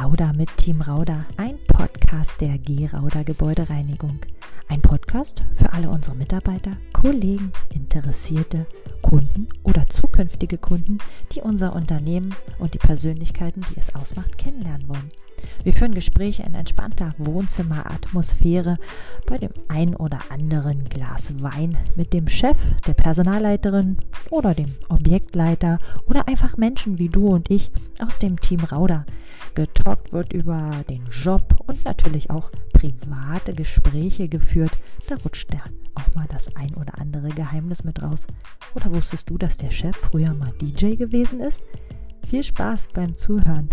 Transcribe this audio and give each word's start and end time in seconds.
Lauda 0.00 0.32
mit 0.32 0.56
Team 0.56 0.80
Rauda, 0.80 1.26
ein 1.38 1.58
Podcast 1.66 2.40
der 2.40 2.56
G-Rauda 2.56 3.24
Gebäudereinigung. 3.24 4.20
Ein 4.68 4.80
Podcast 4.80 5.42
für 5.52 5.72
alle 5.72 5.90
unsere 5.90 6.14
Mitarbeiter, 6.14 6.76
Kollegen, 6.92 7.50
Interessierte, 7.74 8.68
Kunden 9.02 9.48
oder 9.64 9.88
zukünftige 9.88 10.56
Kunden, 10.56 10.98
die 11.32 11.40
unser 11.40 11.74
Unternehmen 11.74 12.32
und 12.60 12.74
die 12.74 12.78
Persönlichkeiten, 12.78 13.62
die 13.74 13.80
es 13.80 13.92
ausmacht, 13.96 14.38
kennenlernen 14.38 14.88
wollen. 14.88 15.10
Wir 15.68 15.74
führen 15.74 15.92
Gespräche 15.92 16.44
in 16.44 16.54
entspannter 16.54 17.14
Wohnzimmeratmosphäre 17.18 18.78
bei 19.26 19.36
dem 19.36 19.50
ein 19.68 19.94
oder 19.94 20.18
anderen 20.30 20.88
Glas 20.88 21.42
Wein 21.42 21.76
mit 21.94 22.14
dem 22.14 22.26
Chef, 22.26 22.56
der 22.86 22.94
Personalleiterin 22.94 23.98
oder 24.30 24.54
dem 24.54 24.74
Objektleiter 24.88 25.78
oder 26.06 26.26
einfach 26.26 26.56
Menschen 26.56 26.98
wie 26.98 27.10
du 27.10 27.28
und 27.28 27.50
ich 27.50 27.70
aus 28.00 28.18
dem 28.18 28.40
Team 28.40 28.60
Rauder. 28.60 29.04
Getalkt 29.54 30.10
wird 30.10 30.32
über 30.32 30.70
den 30.88 31.06
Job 31.10 31.62
und 31.66 31.84
natürlich 31.84 32.30
auch 32.30 32.50
private 32.72 33.52
Gespräche 33.52 34.26
geführt. 34.26 34.72
Da 35.06 35.16
rutscht 35.16 35.52
ja 35.52 35.60
auch 35.96 36.14
mal 36.14 36.26
das 36.30 36.48
ein 36.56 36.74
oder 36.76 36.98
andere 36.98 37.28
Geheimnis 37.28 37.84
mit 37.84 38.00
raus. 38.00 38.26
Oder 38.74 38.90
wusstest 38.94 39.28
du, 39.28 39.36
dass 39.36 39.58
der 39.58 39.70
Chef 39.70 39.94
früher 39.94 40.32
mal 40.32 40.52
DJ 40.62 40.94
gewesen 40.94 41.40
ist? 41.40 41.62
Viel 42.26 42.42
Spaß 42.42 42.88
beim 42.94 43.18
Zuhören. 43.18 43.68